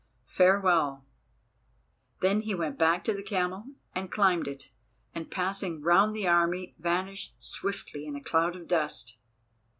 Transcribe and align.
Farewell!" 0.25 1.05
Then 2.21 2.39
he 2.41 2.55
went 2.55 2.79
back 2.79 3.03
to 3.03 3.13
the 3.13 3.21
camel 3.21 3.65
and 3.93 4.11
climbed 4.11 4.47
it, 4.47 4.71
and 5.13 5.29
passing 5.29 5.83
round 5.83 6.15
the 6.15 6.27
army 6.27 6.73
vanished 6.79 7.35
swiftly 7.37 8.07
in 8.07 8.15
a 8.15 8.23
cloud 8.23 8.55
of 8.55 8.67
dust. 8.67 9.17